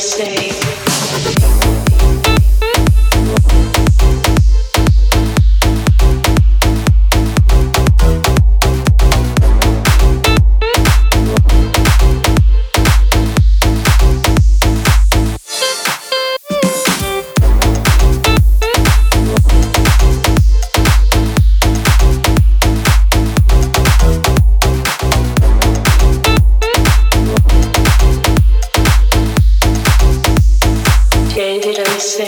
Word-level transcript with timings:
Stay. 0.00 0.79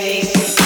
face. 0.03 0.62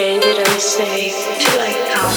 gave 0.00 0.22
it 0.24 0.38
and 0.48 0.62
say 0.62 1.10
to 1.10 1.50
I 1.60 1.72
come. 1.92 2.16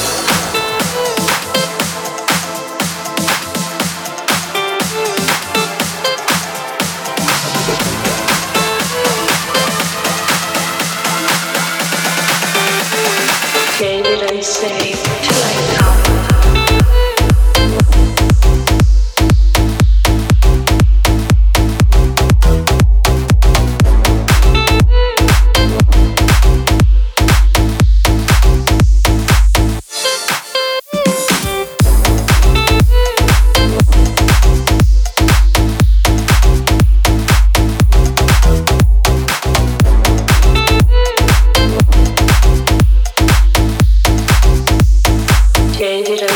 Gave 13.80 14.06
it 14.06 14.32
and 14.32 14.44
say. 14.46 15.03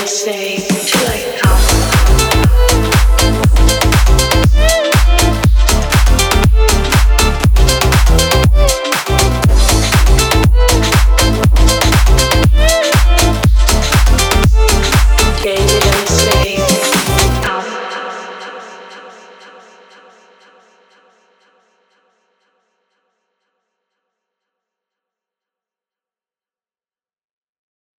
say 0.07 0.56